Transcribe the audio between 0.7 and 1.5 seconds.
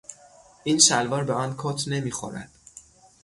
شلوار به